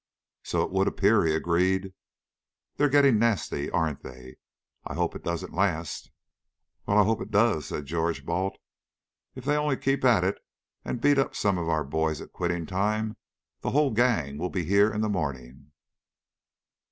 [0.41, 1.93] "So it would appear," he agreed.
[2.75, 4.37] "They're getting nawsty, aren't they?
[4.83, 6.09] I hope it doesn't lawst."
[6.87, 8.57] "Well, I hope it does," said George Balt.
[9.35, 10.43] "If they'll only keep at it
[10.83, 13.15] and beat up some of our boys at quitting time
[13.59, 15.71] the whole gang will be here in the morning."